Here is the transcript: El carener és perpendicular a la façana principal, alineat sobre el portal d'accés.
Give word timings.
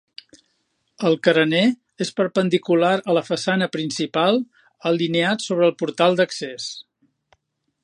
El 1.09 1.17
carener 1.27 1.65
és 2.05 2.11
perpendicular 2.19 2.95
a 3.13 3.17
la 3.19 3.23
façana 3.29 3.69
principal, 3.77 4.41
alineat 4.93 5.47
sobre 5.51 5.71
el 5.71 5.77
portal 5.83 6.21
d'accés. 6.23 6.69